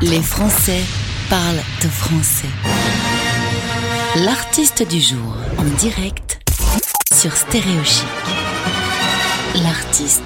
[0.00, 0.80] Les Français
[1.28, 2.46] parlent de français.
[4.24, 6.38] L'artiste du jour en direct
[7.12, 8.06] sur Stéréochic.
[9.60, 10.22] L'artiste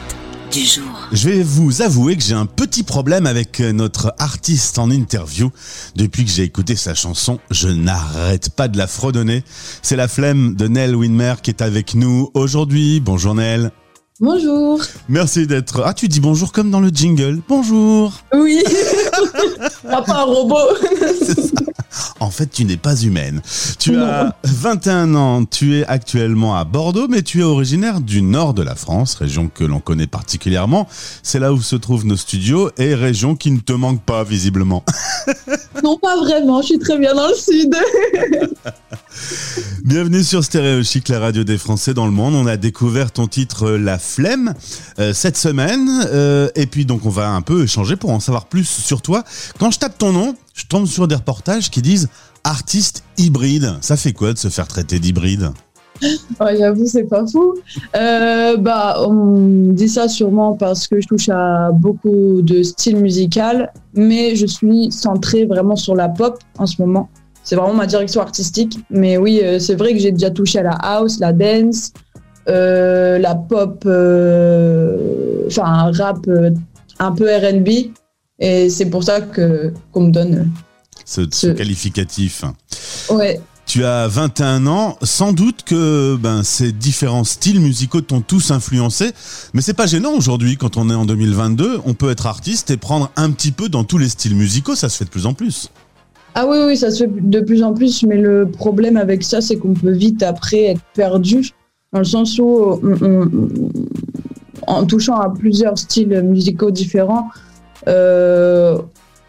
[0.53, 1.09] du jour.
[1.13, 5.51] Je vais vous avouer que j'ai un petit problème avec notre artiste en interview.
[5.97, 9.43] Depuis que j'ai écouté sa chanson, je n'arrête pas de la fredonner.
[9.81, 13.01] C'est la flemme de Nell Winmer qui est avec nous aujourd'hui.
[13.01, 13.73] Bonjour Nell.
[14.23, 14.81] Bonjour.
[15.09, 15.83] Merci d'être.
[15.85, 17.41] Ah, tu dis bonjour comme dans le jingle.
[17.49, 18.13] Bonjour.
[18.33, 18.63] Oui.
[19.83, 20.77] pas un robot.
[22.21, 23.43] En fait, tu n'es pas humaine.
[23.81, 28.55] Tu as 21 ans, tu es actuellement à Bordeaux, mais tu es originaire du nord
[28.55, 30.87] de la France, région que l'on connaît particulièrement.
[31.25, 34.85] C'est là où se trouvent nos studios et région qui ne te manque pas, visiblement.
[35.83, 37.75] Non, pas vraiment, je suis très bien dans le sud.
[39.93, 42.35] Bienvenue sur Stéréo Chic, la radio des Français dans le monde.
[42.35, 44.55] On a découvert ton titre euh, La Flemme
[44.99, 45.87] euh, cette semaine.
[46.07, 49.23] Euh, et puis donc on va un peu échanger pour en savoir plus sur toi.
[49.59, 52.09] Quand je tape ton nom, je tombe sur des reportages qui disent
[52.43, 53.75] artiste hybride.
[53.83, 55.51] Ça fait quoi de se faire traiter d'hybride?
[56.41, 57.55] Ouais, j'avoue, c'est pas fou.
[57.95, 63.67] Euh, bah, on dit ça sûrement parce que je touche à beaucoup de styles musicaux,
[63.93, 67.11] mais je suis centrée vraiment sur la pop en ce moment.
[67.45, 68.79] C'est vraiment ma direction artistique.
[68.91, 71.93] Mais oui, euh, c'est vrai que j'ai déjà touché à la house, la dance,
[72.49, 76.19] euh, la pop, euh, enfin un rap
[76.99, 77.69] un peu R&B.
[78.39, 80.51] Et c'est pour ça que qu'on me donne.
[81.05, 82.45] ce, ce Ce- qualificatif
[83.11, 83.41] Ouais.
[83.65, 89.13] Tu as 21 ans, sans doute que ben, ces différents styles musicaux t'ont tous influencé,
[89.55, 92.77] mais c'est pas gênant aujourd'hui quand on est en 2022, on peut être artiste et
[92.77, 95.33] prendre un petit peu dans tous les styles musicaux, ça se fait de plus en
[95.33, 95.71] plus.
[96.35, 99.41] Ah oui, oui, ça se fait de plus en plus, mais le problème avec ça,
[99.41, 101.51] c'est qu'on peut vite après être perdu,
[101.93, 103.29] dans le sens où, on-
[104.67, 107.29] en touchant à plusieurs styles musicaux différents,
[107.89, 108.79] euh,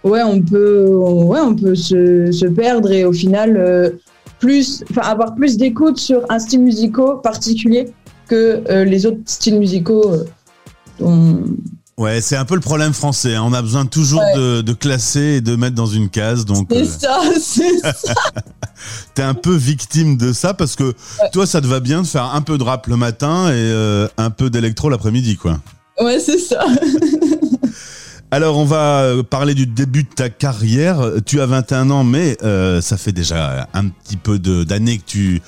[0.03, 3.89] ouais, on peut, ouais, on peut se, se perdre et au final, euh,
[4.39, 7.87] plus, avoir plus d'écoute sur un style musical particulier
[8.27, 10.09] que euh, les autres styles musicaux.
[10.11, 10.23] euh,
[10.99, 11.43] dont-
[11.97, 13.43] Ouais, c'est un peu le problème français, hein.
[13.45, 14.35] on a besoin toujours Ouais.
[14.35, 18.13] de, de classer et de mettre dans une case, donc C'est euh, ça, c'est ça.
[19.13, 20.93] t'es un peu victime de ça parce que
[21.31, 24.07] toi ça te va bien de faire un peu de rap le matin et euh,
[24.17, 25.59] un peu d'électro l'après-midi quoi.
[26.01, 26.65] Ouais, c'est ça.
[28.33, 31.07] Alors, on va euh, parler du début de ta carrière.
[31.23, 35.41] Tu as 21 ans, mais euh, ça fait déjà un petit peu d'années que tu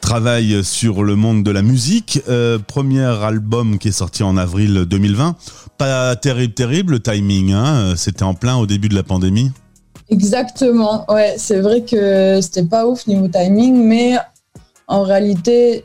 [0.00, 2.20] travailles sur le monde de la musique.
[2.28, 5.36] Euh, premier album qui est sorti en avril 2020.
[5.78, 7.52] Pas terrible, terrible le timing.
[7.52, 9.52] Hein C'était en plein au début de la pandémie.
[10.10, 14.16] Exactement, ouais, c'est vrai que c'était pas ouf niveau timing, mais
[14.88, 15.84] en réalité,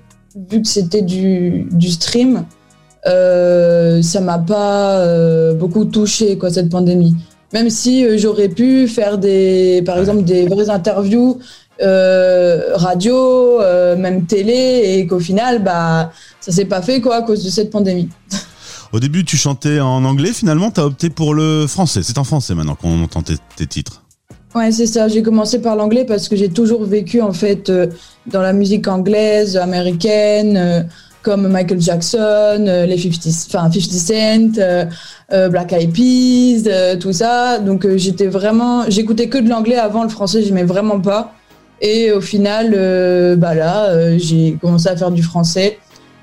[0.49, 2.45] vu que c'était du stream,
[3.07, 7.15] euh, ça m'a pas euh, beaucoup touché quoi cette pandémie.
[7.53, 11.39] Même si euh, j'aurais pu faire des, par exemple, des vraies interviews
[11.79, 13.59] radio,
[13.97, 17.69] même télé, et qu'au final, bah, ça s'est pas fait quoi à cause de cette
[17.69, 18.09] pandémie.
[18.93, 20.33] Au début, tu chantais en anglais.
[20.33, 22.01] Finalement, tu as opté pour le français.
[22.01, 24.01] C'est en français maintenant qu'on entend tes, tes titres.
[24.55, 25.07] Ouais, c'est ça.
[25.07, 27.71] J'ai commencé par l'anglais parce que j'ai toujours vécu en fait
[28.25, 30.87] dans la musique anglaise, américaine,
[31.21, 34.85] comme Michael Jackson, euh, les 50, enfin 50 Cent, euh,
[35.33, 37.59] euh, Black Eyed Peas, tout ça.
[37.59, 41.33] Donc j'étais vraiment, j'écoutais que de l'anglais avant le français, j'aimais vraiment pas.
[41.81, 42.71] Et au final,
[43.37, 45.77] bah là, j'ai commencé à faire du français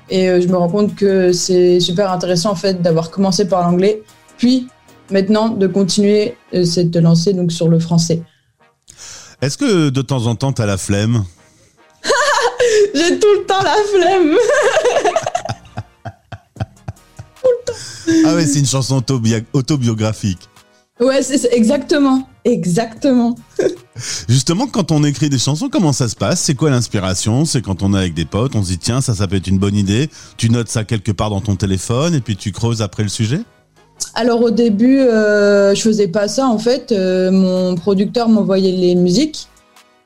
[0.09, 4.03] et je me rends compte que c'est super intéressant en fait d'avoir commencé par l'anglais,
[4.37, 4.67] puis
[5.11, 6.35] maintenant de continuer
[6.65, 8.21] cette lancée donc sur le français.
[9.41, 11.23] Est-ce que de temps en temps, tu as la flemme?
[12.95, 14.35] J'ai tout le temps la flemme.
[18.25, 19.01] Ah ouais, c'est une chanson
[19.53, 20.39] autobiographique.
[20.99, 23.35] Ouais, c'est- exactement, exactement.
[24.29, 26.39] Justement, quand on écrit des chansons, comment ça se passe?
[26.41, 27.45] C'est quoi l'inspiration?
[27.45, 29.47] C'est quand on est avec des potes, on se dit tiens, ça, ça peut être
[29.47, 30.09] une bonne idée.
[30.37, 33.41] Tu notes ça quelque part dans ton téléphone et puis tu creuses après le sujet?
[34.13, 36.91] Alors au début, euh, je faisais pas ça en fait.
[36.91, 39.47] Euh, mon producteur m'envoyait les musiques.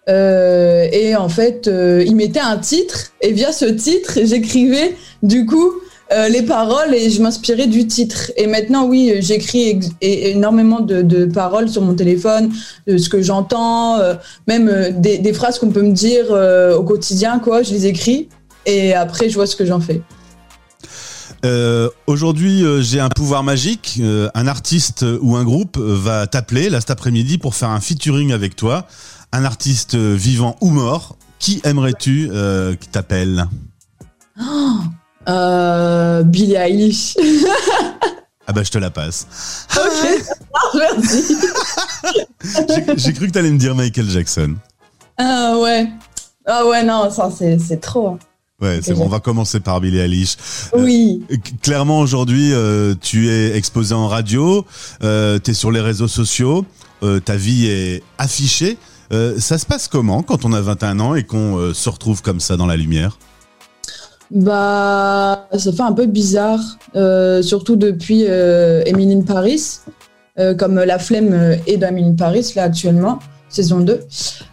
[0.10, 5.46] Euh, et en fait, euh, il mettait un titre et via ce titre, j'écrivais du
[5.46, 5.72] coup
[6.12, 8.32] euh, les paroles et je m'inspirais du titre.
[8.36, 12.52] Et maintenant, oui, j'écris énormément de, paroles sur mon téléphone,
[12.88, 14.00] de ce que j'entends,
[14.48, 16.32] même des, phrases qu'on peut me dire
[16.76, 17.62] au quotidien, quoi.
[17.62, 18.30] Je les écris
[18.66, 20.02] et après, je vois ce que j'en fais.
[21.46, 24.00] Euh, Aujourd'hui, euh, j'ai un pouvoir magique.
[24.02, 28.32] Euh, un artiste ou un groupe va t'appeler là cet après-midi pour faire un featuring
[28.32, 28.88] avec toi.
[29.32, 31.16] Un artiste vivant ou mort.
[31.40, 32.30] Qui aimerais-tu
[32.80, 33.48] qui t'appelle?
[35.28, 37.16] Euh, Billie Eilish.
[38.48, 39.68] Ah bah je te la passe.
[39.78, 40.24] Ok,
[40.74, 41.38] merci.
[42.98, 44.56] J'ai cru que t'allais me dire Michael Jackson.
[45.20, 45.88] Ah ouais.
[46.48, 48.18] Ah ouais, non, ça c'est trop.
[48.62, 50.36] Ouais, c'est bon, on va commencer par Billie Eilish.
[50.74, 51.24] Euh, oui.
[51.62, 54.66] clairement, aujourd'hui, euh, tu es exposé en radio,
[55.02, 56.66] euh, tu es sur les réseaux sociaux,
[57.24, 58.78] ta vie est affichée.
[59.12, 62.58] ça se passe comment quand on a 21 ans et qu'on se retrouve comme ça
[62.58, 63.18] dans la lumière?
[64.30, 66.60] Bah, ça fait un peu bizarre,
[67.42, 69.80] surtout depuis Emily Paris,
[70.58, 73.20] comme la flemme est d'Emily Paris là actuellement
[73.50, 74.00] saison 2.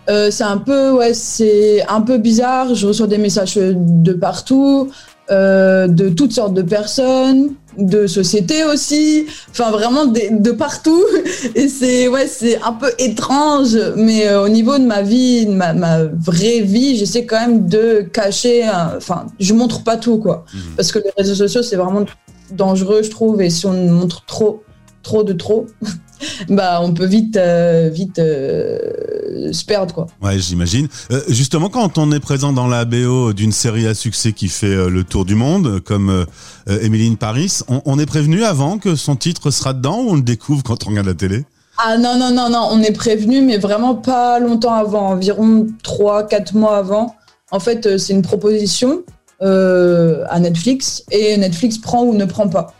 [0.08, 2.74] Euh, c'est un peu, ouais, c'est un peu bizarre.
[2.74, 4.90] Je reçois des messages de partout,
[5.30, 9.26] euh, de toutes sortes de personnes, de sociétés aussi.
[9.50, 11.04] Enfin, vraiment de, partout.
[11.54, 13.76] Et c'est, ouais, c'est un peu étrange.
[13.96, 17.68] Mais euh, au niveau de ma vie, de ma, ma, vraie vie, j'essaie quand même
[17.68, 18.68] de cacher.
[18.96, 20.44] Enfin, je montre pas tout, quoi.
[20.54, 20.60] Mhm.
[20.76, 22.04] Parce que les réseaux sociaux, c'est vraiment
[22.52, 23.42] dangereux, je trouve.
[23.42, 24.62] Et si on montre trop,
[25.02, 25.66] trop de trop,
[26.48, 30.06] bah on peut vite euh, vite euh, se perdre quoi.
[30.22, 30.88] Ouais, j'imagine.
[31.10, 34.88] Euh, justement quand on est présent dans la BO d'une série à succès qui fait
[34.88, 36.26] le tour du monde comme
[36.68, 40.62] Emily Paris, on, est prévenu avant que son titre sera dedans ou on le découvre
[40.62, 41.44] quand on regarde la télé?
[41.78, 46.56] Ah non, non, non, non, on est prévenu, mais vraiment pas longtemps avant, environ 3-4
[46.56, 47.14] mois avant.
[47.50, 49.02] En fait, c'est une proposition
[49.40, 52.74] à Netflix et Netflix prend ou ne prend pas.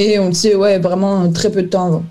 [0.00, 2.02] Et on sait, ouais, vraiment très peu de temps avant.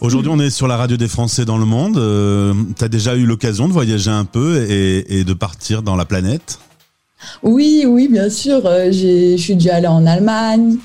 [0.00, 1.98] Aujourd'hui, on est sur la radio des Français dans le monde.
[1.98, 6.06] Euh, tu as déjà eu l'occasion de voyager un peu et, de partir dans la
[6.06, 6.58] planète?
[7.42, 8.62] Oui, oui, bien sûr.
[8.64, 10.78] Euh, je suis déjà allée en Allemagne,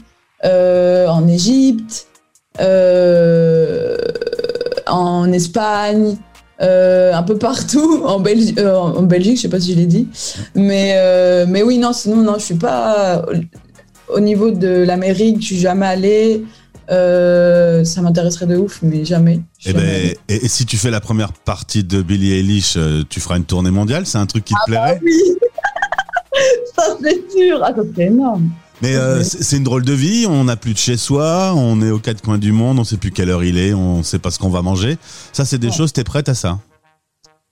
[0.44, 2.08] euh, en Égypte,
[4.86, 6.18] en Espagne,
[6.60, 10.10] un peu partout, en, Belgique, en Belgique, je sais pas si je l'ai dit.
[10.56, 13.24] Mais, mais oui, non, sinon, non, je suis pas
[14.14, 16.44] au niveau de l'Amérique, je suis jamais allée.
[16.92, 19.40] Euh, ça m'intéresserait de ouf, mais jamais.
[19.66, 23.38] Eh ben, et, si tu fais la première partie de Billie Eilish, euh, tu feras
[23.38, 24.06] une tournée mondiale?
[24.06, 25.00] C'est un truc qui te ah bah plairait?
[25.04, 25.22] oui.
[26.76, 27.62] Ça c'est sûr.
[27.64, 28.50] Ah, ça serait énorme.
[28.82, 31.90] Mais euh, c'est une drôle de vie, on n'a plus de chez soi, on est
[31.90, 34.30] aux quatre coins du monde, on sait plus quelle heure il est, on sait pas
[34.30, 34.98] ce qu'on va manger.
[35.32, 36.60] Ça, c'est des choses, t'es prête à ça?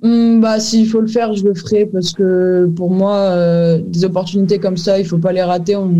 [0.02, 4.04] Hmm, bah, s'il faut le faire, je le ferai parce que pour moi, euh, des
[4.04, 5.76] opportunités comme ça, il faut pas les rater.
[5.76, 5.94] On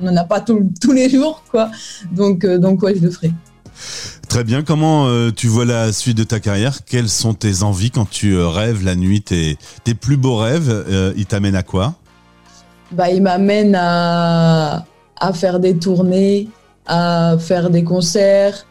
[0.00, 1.70] n'en a pas tous les jours, quoi.
[2.12, 3.32] Donc, euh, donc ouais, je le ferai.
[4.28, 4.62] Très bien.
[4.62, 6.84] Comment euh, tu vois la suite de ta carrière?
[6.84, 9.22] Quelles sont tes envies quand tu rêves la nuit?
[9.22, 10.84] Tes, tes plus beaux rêves,
[11.16, 11.94] ils t'amènent à quoi?
[12.92, 14.84] Bah, ils m'amènent à,
[15.18, 16.48] à faire des tournées,
[16.86, 18.66] à faire des concerts,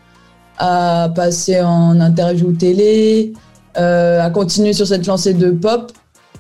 [0.58, 3.34] à passer en interview télé,
[3.78, 5.92] euh, à continuer sur cette lancée de pop.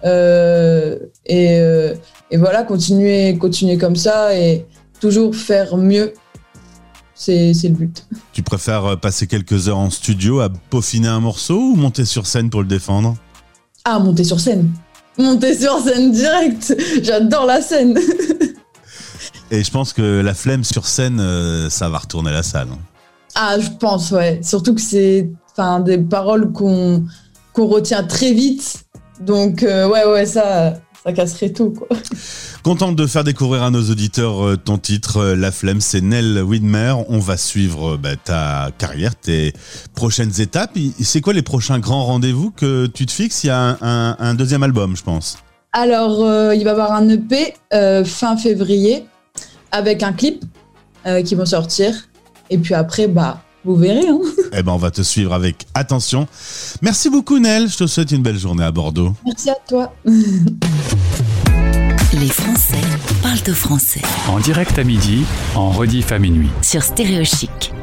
[0.04, 1.96] Euh, et, euh,
[2.32, 4.66] et, voilà, continuer, continuer comme ça et
[5.00, 6.14] toujours faire mieux.
[7.14, 8.06] C'est le but.
[8.34, 12.50] Tu préfères passer quelques heures en studio à peaufiner un morceau ou monter sur scène
[12.50, 13.16] pour le défendre?
[13.86, 14.70] Ah, monter sur scène.
[15.18, 16.76] Monter sur scène direct.
[17.02, 17.98] J'adore la scène.
[19.52, 21.22] et je pense que la flemme sur scène,
[21.70, 22.68] ça va retourner la salle.
[22.74, 22.80] Hein.
[23.36, 24.42] Ah, je pense, ouais.
[24.44, 25.30] Surtout que c'est
[25.86, 27.06] des paroles qu'on
[27.54, 28.86] qu'on retient très vite.
[29.22, 30.74] Donc, euh, ouais, ouais, ça,
[31.06, 31.88] ça casserait tout, quoi.
[32.64, 36.42] Contente de faire découvrir à nos auditeurs euh, ton titre, euh, La Flemme, c'est Nell
[36.42, 36.96] Widmer.
[37.10, 39.54] On va suivre bah, ta carrière, tes
[39.94, 40.72] prochaines étapes.
[41.00, 43.44] C'est quoi les prochains grands rendez-vous que tu te fixes?
[43.44, 45.38] Il y a un, deuxième album, je pense.
[45.74, 46.22] Alors,
[46.54, 47.54] il va y avoir un EP
[48.06, 49.06] fin février
[49.72, 50.44] avec un clip
[51.24, 51.94] qui va sortir.
[52.50, 54.08] Et puis après, bah, vous verrez.
[54.08, 54.20] Hein.
[54.58, 56.28] Eh ben, on va te suivre avec attention.
[56.82, 57.68] Merci beaucoup, Nel.
[57.68, 59.14] Je te souhaite une belle journée à Bordeaux.
[59.26, 59.94] Merci à toi.
[62.18, 62.80] Les Français
[63.22, 64.02] parlent au français.
[64.30, 66.48] En direct à midi, en rediff à minuit.
[66.62, 67.74] Sur Stéréo Chic.